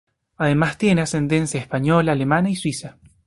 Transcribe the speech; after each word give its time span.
Además 0.37 0.79
tiene 0.79 1.01
ascendencia 1.03 1.61
española, 1.61 2.13
alemana 2.13 2.49
y 2.49 2.55
suiza. 2.55 2.97